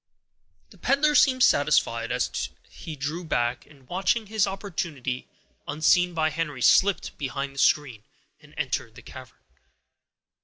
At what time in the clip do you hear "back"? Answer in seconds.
3.23-3.67